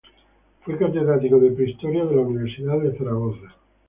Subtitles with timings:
[0.61, 3.53] Fue catedrático de Prehistoria de la Universidad de Zaragoza.